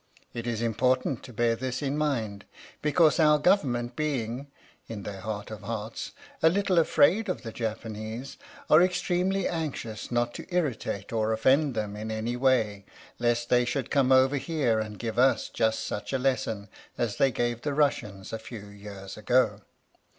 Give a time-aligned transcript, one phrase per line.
[0.33, 2.45] It is important to bear this in mind,
[2.81, 4.47] because our Government being
[4.87, 8.35] (in their heart of hearts) a little afraid of the Japanese,
[8.67, 12.83] are extremely anxious not to irritate or offend them in any way
[13.19, 17.29] lest they should come over here and give us just such a lesson as they
[17.31, 19.61] gave the Russians a few years ago.